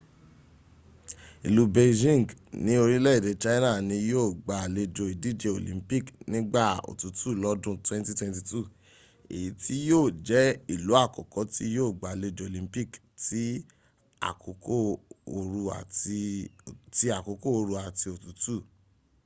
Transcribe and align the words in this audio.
ìlú 1.47 1.63
beijing 1.75 2.27
ní 2.65 2.73
orílẹ̀èdè 2.83 3.31
china 3.43 3.71
ni 3.87 3.95
yío 4.07 4.23
gba 4.43 4.53
àlejò 4.65 5.03
ìdíje 5.13 5.49
olympic 5.59 6.03
nígbà 6.31 6.63
òtútù 6.89 7.29
lọ́dún 7.43 7.75
2022 7.85 8.71
èyí 9.35 9.49
tí 9.61 9.73
yíò 9.87 10.01
jẹ́ 10.27 10.45
ìlú 10.73 10.91
àkọ́kọ́ 11.03 11.43
tí 11.53 11.63
yíò 11.73 11.87
gbàlejò 11.99 12.43
olympic 12.51 12.89
ti 13.23 13.43
àkókò 17.19 17.55
ooru 17.57 17.73
àti 17.93 18.05
òtútù 18.15 18.55